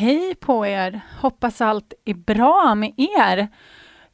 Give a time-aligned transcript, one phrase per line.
[0.00, 1.00] Hej på er!
[1.20, 3.48] Hoppas allt är bra med er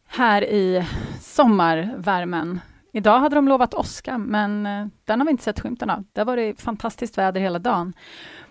[0.06, 0.86] här i
[1.20, 2.60] sommarvärmen.
[2.92, 6.04] Idag hade de lovat åska, men eh, den har vi inte sett skymten av.
[6.12, 7.92] Det har varit fantastiskt väder hela dagen.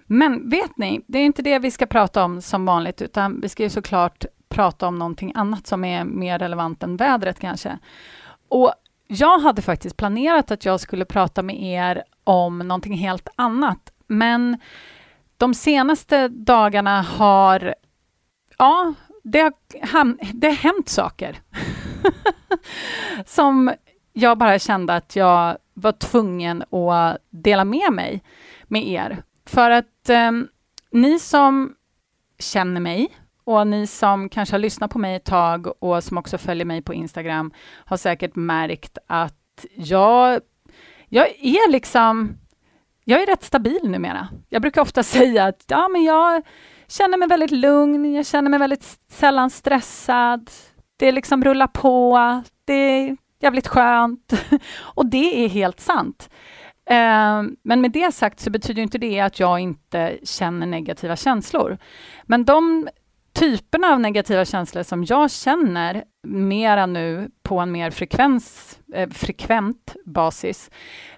[0.06, 3.50] Men vet ni, det är inte det vi ska prata om som vanligt, utan vi
[3.50, 7.78] ska ju såklart prata om någonting annat som är mer relevant än vädret kanske.
[8.50, 8.74] Och
[9.08, 14.58] jag hade faktiskt planerat att jag skulle prata med er om någonting helt annat, men
[15.38, 17.76] de senaste dagarna har...
[18.58, 21.40] Ja, det har, det har hänt saker
[23.26, 23.74] som
[24.14, 28.24] jag bara kände att jag var tvungen att dela med mig
[28.64, 29.24] med er.
[29.46, 30.32] För att eh,
[30.92, 31.76] ni som
[32.40, 33.08] känner mig
[33.44, 36.82] och ni som kanske har lyssnat på mig ett tag och som också följer mig
[36.82, 37.52] på Instagram
[37.86, 40.42] har säkert märkt att jag,
[41.10, 42.38] jag är liksom
[43.06, 44.28] jag är rätt stabil numera.
[44.50, 46.44] Jag brukar ofta säga att ja, men jag
[46.88, 50.52] känner mig väldigt lugn, jag känner mig väldigt sällan stressad.
[50.98, 52.20] Det liksom rullar på,
[52.66, 54.34] det är jävligt skönt.
[54.80, 56.30] Och det är helt sant.
[56.90, 61.78] Ehm, men med det sagt så betyder inte det att jag inte känner negativa känslor.
[62.24, 62.90] Men de
[63.36, 69.96] typerna av negativa känslor som jag känner mera nu på en mer frekvens, eh, frekvent
[70.06, 70.72] basis,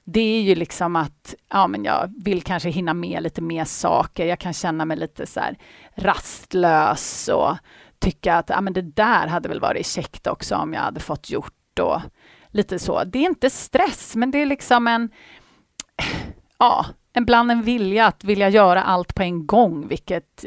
[0.04, 4.26] det är ju liksom att ja, men jag vill kanske hinna med lite mer saker.
[4.26, 5.58] Jag kan känna mig lite så här
[5.96, 7.58] rastlös och
[8.00, 11.30] tycka att ja, men det där hade väl varit käckt också om jag hade fått
[11.30, 12.02] gjort och
[12.48, 13.04] lite så.
[13.04, 15.09] Det är inte stress, men det är liksom en
[16.59, 16.86] ja,
[17.18, 20.46] ibland en vilja att vilja göra allt på en gång, vilket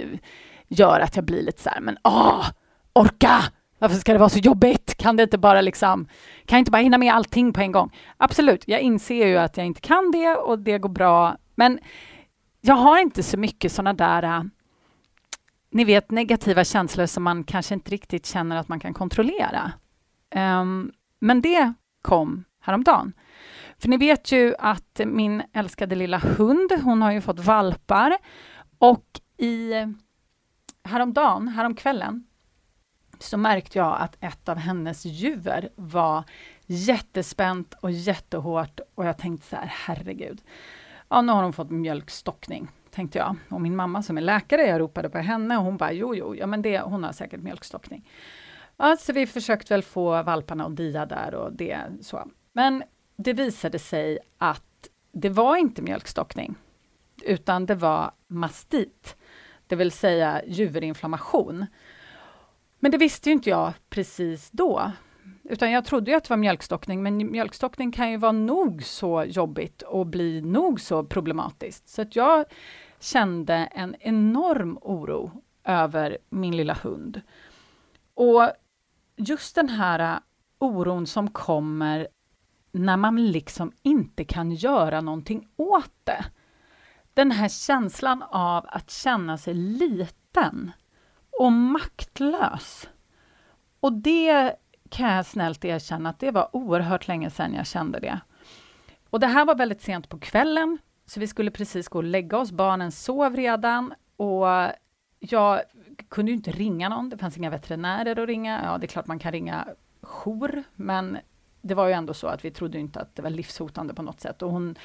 [0.70, 2.46] gör att jag blir lite så här, men åh,
[2.92, 3.42] orka!
[3.78, 4.94] Varför ska det vara så jobbigt?
[4.94, 6.04] Kan det inte bara liksom,
[6.46, 7.96] kan jag inte bara hinna med allting på en gång?
[8.16, 11.78] Absolut, jag inser ju att jag inte kan det och det går bra, men
[12.60, 14.42] jag har inte så mycket sådana där äh,
[15.70, 19.72] ni vet negativa känslor som man kanske inte riktigt känner att man kan kontrollera.
[20.34, 23.12] Um, men det kom häromdagen.
[23.78, 28.16] För ni vet ju att min älskade lilla hund, hon har ju fått valpar
[28.78, 29.04] och
[29.38, 29.72] i
[30.84, 32.26] häromdagen, häromkvällen,
[33.18, 36.24] så märkte jag att ett av hennes djur var
[36.66, 40.42] jättespänt och jättehårt och jag tänkte så här, herregud.
[41.08, 43.36] Ja, nu har hon fått mjölkstockning, tänkte jag.
[43.48, 46.34] Och min mamma som är läkare, jag ropade på henne och hon bara, jo, jo,
[46.34, 48.08] ja men det, hon har säkert mjölkstockning.
[48.76, 52.30] Ja, så vi försökte väl få valparna att dia där och det så.
[52.52, 52.82] Men
[53.16, 56.54] det visade sig att det var inte mjölkstockning,
[57.22, 59.16] utan det var mastit
[59.70, 61.66] det vill säga juverinflammation.
[62.78, 64.92] Men det visste ju inte jag precis då,
[65.44, 69.24] utan jag trodde ju att det var mjölkstockning, men mjölkstockning kan ju vara nog så
[69.24, 71.88] jobbigt och bli nog så problematiskt.
[71.88, 72.44] Så att jag
[73.00, 77.20] kände en enorm oro över min lilla hund.
[78.14, 78.50] Och
[79.16, 80.20] just den här
[80.58, 82.08] oron som kommer
[82.72, 86.24] när man liksom inte kan göra någonting åt det
[87.20, 90.72] den här känslan av att känna sig liten
[91.40, 92.88] och maktlös.
[93.80, 94.54] Och det
[94.90, 98.20] kan jag snällt erkänna att det var oerhört länge sedan jag kände det.
[99.10, 102.38] Och det här var väldigt sent på kvällen, så vi skulle precis gå och lägga
[102.38, 102.52] oss.
[102.52, 104.46] Barnen sov redan och
[105.18, 105.60] jag
[106.08, 107.08] kunde ju inte ringa någon.
[107.08, 108.60] Det fanns inga veterinärer att ringa.
[108.64, 109.68] Ja, det är klart man kan ringa
[110.02, 111.18] jour, men
[111.62, 114.20] det var ju ändå så att vi trodde inte att det var livshotande på något
[114.20, 114.42] sätt.
[114.42, 114.76] Och hon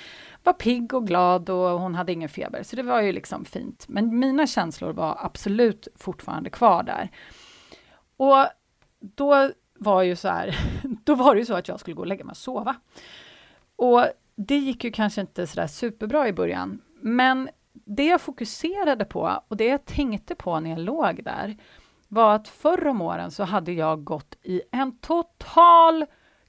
[0.43, 3.85] var pigg och glad och hon hade ingen feber, så det var ju liksom fint.
[3.87, 7.09] Men mina känslor var absolut fortfarande kvar där.
[8.17, 8.47] Och
[8.99, 10.57] då var ju så här,
[11.03, 12.75] då var det ju så att jag skulle gå och lägga mig och sova.
[13.75, 14.05] Och
[14.35, 19.43] det gick ju kanske inte så där superbra i början, men det jag fokuserade på
[19.47, 21.57] och det jag tänkte på när jag låg där
[22.07, 26.05] var att förr om åren så hade jag gått i en total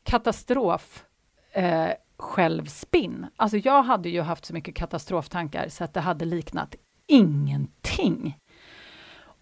[0.06, 1.04] katastrof
[1.52, 3.26] eh, självspinn.
[3.36, 6.74] Alltså jag hade ju haft så mycket katastroftankar så att det hade liknat
[7.06, 8.38] ingenting.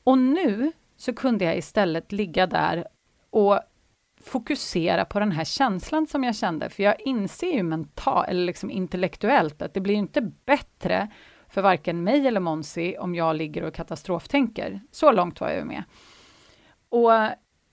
[0.04, 2.86] Och nu så kunde jag istället ligga där
[3.30, 3.60] och
[4.20, 8.70] fokusera på den här känslan som jag kände, för jag inser ju mentalt, eller liksom
[8.70, 11.10] intellektuellt, att det blir inte bättre
[11.48, 14.80] för varken mig eller Monsi om jag ligger och katastroftänker.
[14.90, 15.84] Så långt var jag med.
[16.88, 17.10] Och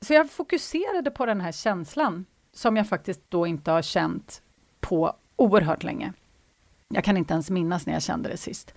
[0.01, 4.41] så jag fokuserade på den här känslan som jag faktiskt då inte har känt
[4.79, 6.13] på oerhört länge.
[6.87, 8.73] Jag kan inte ens minnas när jag kände det sist.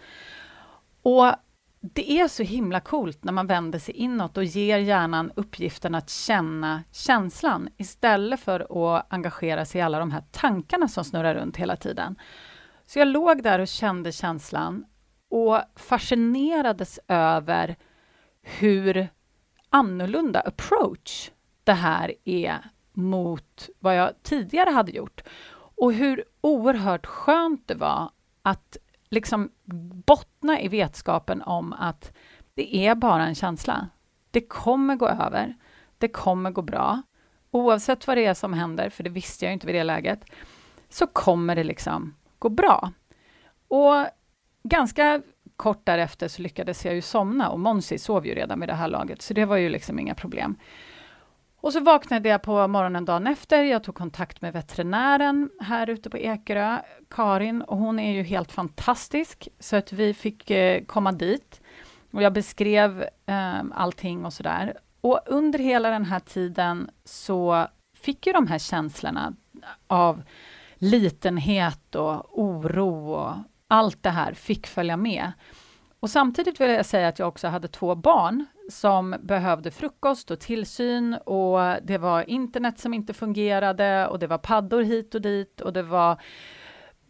[1.02, 1.32] Och
[1.80, 6.10] det är så himla coolt när man vänder sig inåt och ger hjärnan uppgiften att
[6.10, 8.60] känna känslan istället för
[8.96, 12.16] att engagera sig i alla de här tankarna som snurrar runt hela tiden.
[12.86, 14.84] Så jag låg där och kände känslan
[15.30, 17.76] och fascinerades över
[18.42, 19.08] hur
[19.70, 21.30] annorlunda approach
[21.64, 22.60] det här är
[22.94, 25.22] mot vad jag tidigare hade gjort.
[25.76, 28.10] Och hur oerhört skönt det var
[28.42, 28.76] att
[29.10, 29.50] liksom
[30.06, 32.12] bottna i vetskapen om att
[32.54, 33.88] det är bara en känsla.
[34.30, 35.54] Det kommer gå över.
[35.98, 37.02] Det kommer gå bra.
[37.50, 40.24] Oavsett vad det är som händer, för det visste jag inte vid det läget,
[40.88, 42.92] så kommer det liksom gå bra.
[43.68, 44.06] Och
[44.62, 45.22] ganska
[45.56, 48.88] kort därefter så lyckades jag ju somna och Monsi sov ju redan vid det här
[48.88, 50.56] laget, så det var ju liksom inga problem.
[51.64, 53.62] Och så vaknade jag på morgonen dagen efter.
[53.62, 56.78] Jag tog kontakt med veterinären här ute på Ekerö,
[57.10, 61.60] Karin, och hon är ju helt fantastisk, så att vi fick eh, komma dit.
[62.10, 64.74] Och jag beskrev eh, allting och sådär.
[65.00, 67.66] Och under hela den här tiden så
[67.96, 69.34] fick ju de här känslorna
[69.86, 70.22] av
[70.74, 73.34] litenhet och oro och
[73.68, 75.32] allt det här fick följa med.
[76.04, 80.40] Och samtidigt vill jag säga att jag också hade två barn som behövde frukost och
[80.40, 85.60] tillsyn och det var internet som inte fungerade och det var paddor hit och dit
[85.60, 86.20] och det var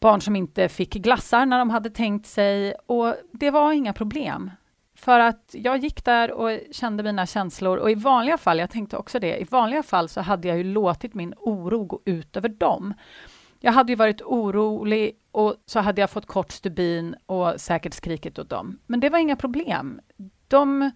[0.01, 4.51] barn som inte fick glassar när de hade tänkt sig och det var inga problem.
[4.97, 8.97] För att jag gick där och kände mina känslor och i vanliga fall, jag tänkte
[8.97, 12.49] också det, i vanliga fall så hade jag ju låtit min oro gå ut över
[12.49, 12.95] dem.
[13.61, 18.39] Jag hade ju varit orolig och så hade jag fått kort stubin och säkert skrikit
[18.39, 18.79] åt dem.
[18.87, 20.01] Men det var inga problem.
[20.49, 20.91] De,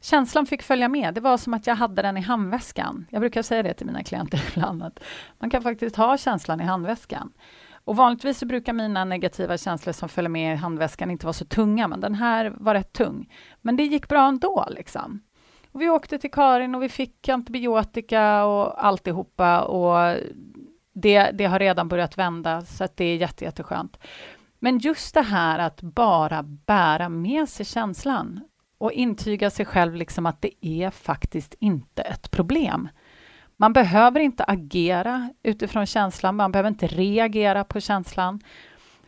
[0.00, 1.14] känslan fick följa med.
[1.14, 3.06] Det var som att jag hade den i handväskan.
[3.10, 5.00] Jag brukar säga det till mina klienter ibland, att
[5.38, 7.32] man kan faktiskt ha känslan i handväskan.
[7.84, 11.44] Och vanligtvis så brukar mina negativa känslor som följer med i handväskan inte vara så
[11.44, 13.32] tunga, men den här var rätt tung.
[13.60, 14.66] Men det gick bra ändå.
[14.70, 15.20] Liksom.
[15.72, 20.16] Och vi åkte till Karin och vi fick antibiotika och alltihopa och
[20.92, 23.98] det, det har redan börjat vända, så att det är jätte, jätteskönt.
[24.58, 28.40] Men just det här att bara bära med sig känslan
[28.78, 32.88] och intyga sig själv liksom att det är faktiskt inte ett problem.
[33.56, 38.40] Man behöver inte agera utifrån känslan, man behöver inte reagera på känslan.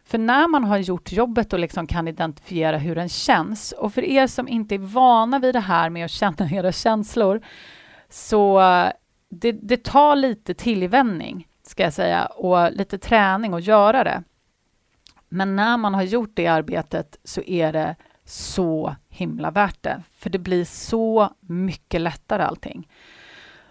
[0.04, 4.04] För när man har gjort jobbet och liksom kan identifiera hur den känns, och för
[4.04, 7.40] er som inte är vana vid det här med att känna era känslor,
[8.08, 8.60] så
[9.28, 14.22] det, det tar lite tillvänjning ska jag säga, och lite träning att göra det.
[15.28, 20.30] Men när man har gjort det arbetet så är det så himla värt det, för
[20.30, 22.88] det blir så mycket lättare allting.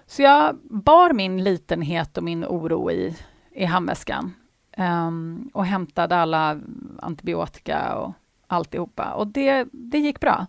[0.06, 3.18] Så jag bar min litenhet och min oro i,
[3.52, 4.34] i handväskan
[4.78, 6.60] um, och hämtade alla
[7.00, 8.14] antibiotika och
[8.48, 9.14] alltihopa.
[9.14, 10.48] Och det, det gick bra.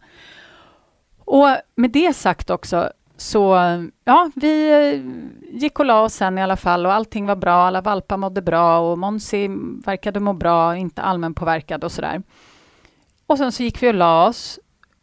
[1.19, 3.57] Och med det sagt också, så
[4.05, 5.01] ja, vi eh,
[5.61, 7.67] gick och la oss sen i alla fall och allting var bra.
[7.67, 9.49] Alla valpar mådde bra och Monsi
[9.85, 12.23] verkade må bra, inte allmänpåverkad och sådär.
[13.27, 14.59] Och sen så gick vi och la oss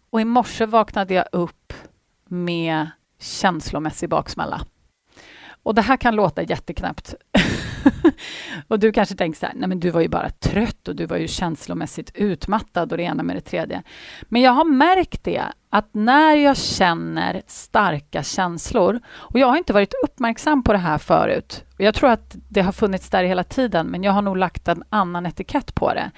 [0.09, 1.73] och i morse vaknade jag upp
[2.25, 2.87] med
[3.19, 4.61] känslomässig baksmälla.
[5.63, 7.15] Och det här kan låta jätteknäppt.
[8.67, 11.05] och du kanske tänker så här, nej men du var ju bara trött och du
[11.05, 13.83] var ju känslomässigt utmattad och det ena med det tredje.
[14.21, 19.73] Men jag har märkt det, att när jag känner starka känslor, och jag har inte
[19.73, 23.43] varit uppmärksam på det här förut, och jag tror att det har funnits där hela
[23.43, 26.11] tiden, men jag har nog lagt en annan etikett på det.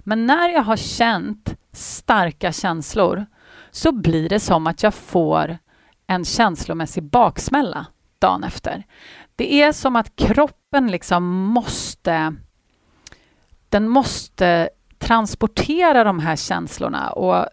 [0.00, 3.26] Men när jag har känt starka känslor
[3.70, 5.58] så blir det som att jag får
[6.06, 7.86] en känslomässig baksmälla
[8.20, 8.86] dagen efter.
[9.36, 12.34] Det är som att kroppen liksom måste...
[13.68, 17.46] Den måste transportera de här känslorna och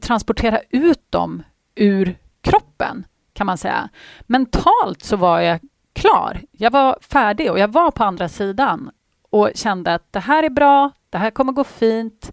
[0.00, 1.42] transportera ut dem
[1.74, 3.88] ur kroppen, kan man säga.
[4.20, 5.60] Mentalt så var jag
[5.92, 6.40] klar.
[6.52, 8.90] Jag var färdig och jag var på andra sidan
[9.30, 12.32] och kände att det här är bra, det här kommer gå fint.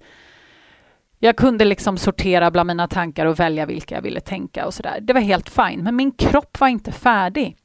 [1.19, 4.99] Jag kunde liksom sortera bland mina tankar och välja vilka jag ville tänka och sådär.
[5.01, 7.57] Det var helt fine, men min kropp var inte färdig.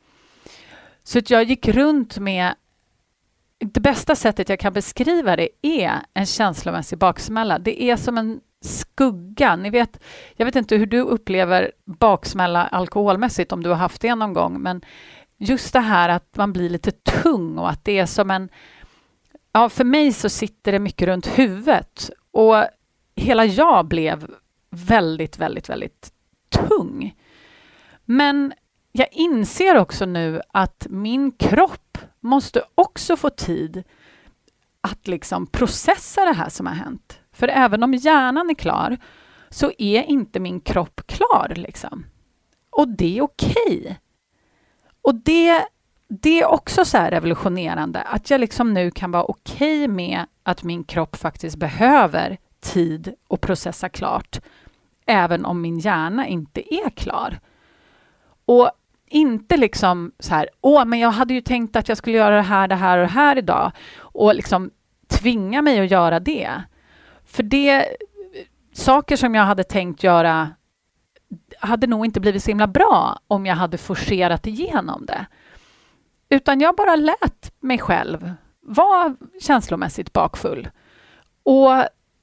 [1.08, 2.54] Så att jag gick runt med...
[3.58, 7.58] Det bästa sättet jag kan beskriva det är en känslomässig baksmälla.
[7.58, 9.56] Det är som en skugga.
[9.56, 10.00] Ni vet,
[10.36, 14.60] jag vet inte hur du upplever baksmälla alkoholmässigt, om du har haft det någon gång,
[14.60, 14.82] men
[15.38, 18.48] just det här att man blir lite tung och att det är som en...
[19.52, 22.64] Ja, för mig så sitter det mycket runt huvudet och
[23.16, 24.30] hela jag blev
[24.70, 26.12] väldigt, väldigt, väldigt
[26.48, 27.14] tung.
[28.04, 28.52] Men
[28.92, 33.84] jag inser också nu att min kropp måste också få tid
[34.80, 37.20] att liksom processa det här som har hänt.
[37.32, 38.98] För även om hjärnan är klar
[39.50, 41.52] så är inte min kropp klar.
[41.56, 42.06] Liksom.
[42.70, 43.80] Och det är okej.
[43.80, 43.94] Okay.
[45.02, 45.66] Och det,
[46.08, 50.62] det är också så revolutionerande, att jag liksom nu kan vara okej okay med att
[50.62, 54.40] min kropp faktiskt behöver tid att processa klart,
[55.06, 57.40] även om min hjärna inte är klar.
[58.44, 58.70] Och
[59.10, 62.42] inte liksom så här, åh, men jag hade ju tänkt att jag skulle göra det
[62.42, 64.70] här, det här och det här idag och liksom
[65.08, 66.62] tvinga mig att göra det.
[67.24, 67.86] För det,
[68.72, 70.48] saker som jag hade tänkt göra
[71.58, 75.26] hade nog inte blivit så himla bra om jag hade forcerat igenom det.
[76.28, 80.68] Utan jag bara lät mig själv vara känslomässigt bakfull.
[81.42, 81.70] Och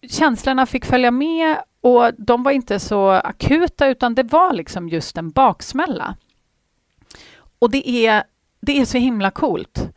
[0.10, 5.18] känslorna fick följa med och de var inte så akuta utan det var liksom just
[5.18, 6.16] en baksmälla.
[7.60, 8.24] Och det är,
[8.62, 9.90] det är så himla coolt.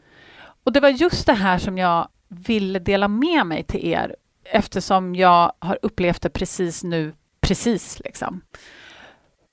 [0.64, 5.14] Och det var just det här som jag ville dela med mig till er eftersom
[5.14, 8.40] jag har upplevt det precis nu, precis liksom.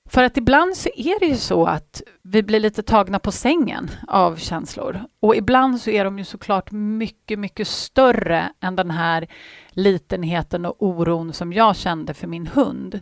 [0.08, 3.90] För att ibland så är det ju så att vi blir lite tagna på sängen
[4.08, 5.00] av känslor.
[5.20, 9.26] Och ibland så är de ju såklart mycket, mycket större än den här
[9.70, 13.00] litenheten och oron som jag kände för min hund.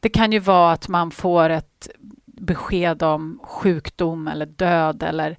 [0.00, 1.88] Det kan ju vara att man får ett
[2.42, 5.36] besked om sjukdom eller död eller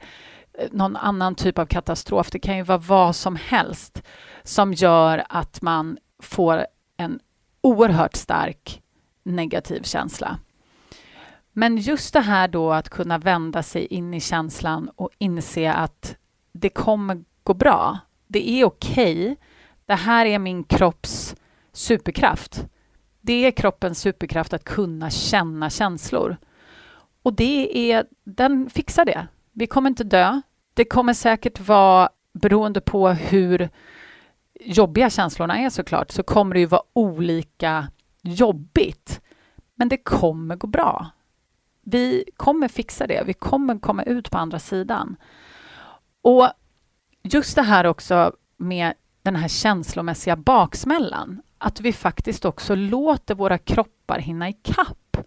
[0.53, 2.31] eh, någon annan typ av katastrof.
[2.31, 4.03] Det kan ju vara vad som helst
[4.43, 6.65] som gör att man får
[6.97, 7.19] en
[7.61, 8.81] oerhört stark
[9.23, 10.39] negativ känsla.
[11.51, 16.15] Men just det här då att kunna vända sig in i känslan och inse att
[16.51, 17.99] det kommer gå bra.
[18.27, 19.21] Det är okej.
[19.21, 19.35] Okay.
[19.85, 21.35] Det här är min kropps
[21.71, 22.65] superkraft.
[23.21, 26.37] Det är kroppens superkraft att kunna känna känslor.
[27.23, 29.27] Och det är, den fixar det.
[29.51, 30.41] Vi kommer inte dö.
[30.73, 33.69] Det kommer säkert vara, beroende på hur
[34.59, 37.87] jobbiga känslorna är såklart, så kommer det ju vara olika
[38.21, 39.21] jobbigt.
[39.75, 41.09] Men det kommer gå bra.
[41.81, 43.23] Vi kommer fixa det.
[43.25, 45.15] Vi kommer komma ut på andra sidan.
[46.21, 46.49] Och
[47.23, 53.57] just det här också med den här känslomässiga baksmällan, att vi faktiskt också låter våra
[53.57, 55.17] kroppar hinna ikapp.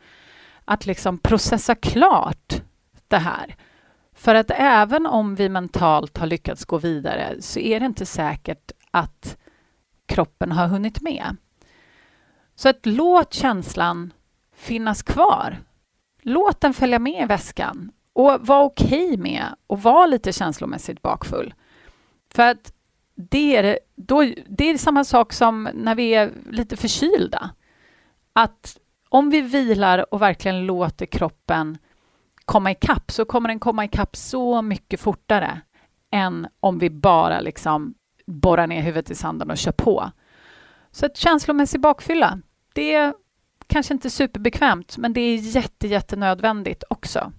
[0.68, 2.62] Att liksom processa klart
[3.08, 3.56] det här.
[4.14, 8.72] För att även om vi mentalt har lyckats gå vidare så är det inte säkert
[8.90, 9.36] att
[10.06, 11.36] kroppen har hunnit med.
[12.54, 14.12] Så att låt känslan
[14.56, 15.58] finnas kvar.
[16.22, 21.02] Låt den följa med i väskan och var okej okay med att vara lite känslomässigt
[21.02, 21.54] bakfull.
[22.34, 22.72] För att
[23.14, 27.50] det är, då, det är samma sak som när vi är lite förkylda.
[28.32, 31.78] Att om vi vilar och verkligen låter kroppen
[32.44, 35.60] komma ikapp så kommer den komma ikapp så mycket fortare
[36.12, 37.94] än om vi bara liksom
[38.26, 40.10] borrar ner huvudet i sanden och kör på.
[40.90, 42.38] Så ett känslomässig bakfylla,
[42.74, 43.14] det är
[43.66, 47.32] kanske inte superbekvämt, men det är jätte, jättenödvändigt också.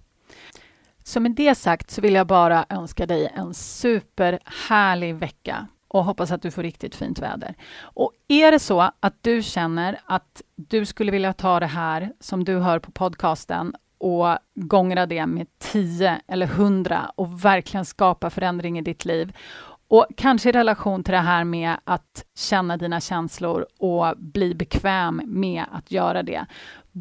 [1.03, 6.31] Så med det sagt så vill jag bara önska dig en superhärlig vecka och hoppas
[6.31, 7.55] att du får riktigt fint väder.
[7.81, 12.43] Och är det så att du känner att du skulle vilja ta det här som
[12.43, 18.79] du hör på podcasten och gångra det med 10 eller 100 och verkligen skapa förändring
[18.79, 19.33] i ditt liv
[19.89, 25.21] och kanske i relation till det här med att känna dina känslor och bli bekväm
[25.25, 26.45] med att göra det.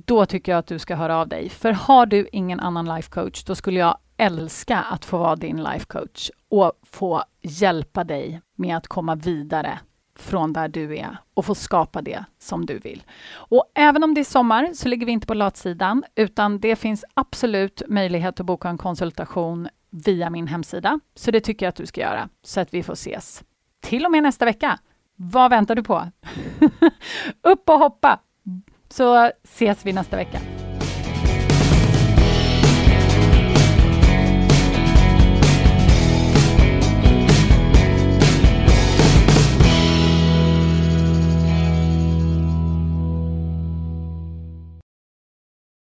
[0.05, 1.49] Då tycker jag att du ska höra av dig.
[1.49, 5.63] För har du ingen annan life coach, då skulle jag älska att få vara din
[5.63, 9.79] life coach och få hjälpa dig med att komma vidare
[10.19, 13.03] från där du är och få skapa det som du vill.
[13.33, 17.05] Och även om det är sommar så ligger vi inte på latsidan, utan det finns
[17.15, 21.01] absolut möjlighet att boka en konsultation via min hemsida.
[21.15, 23.45] Så det tycker jag att du ska göra, så att vi får ses.
[23.81, 24.79] Till och med nästa vecka.
[25.17, 26.11] Vad väntar du på?
[27.43, 28.21] Upp och hoppa!
[28.97, 30.56] Så ses vi nästa vecka.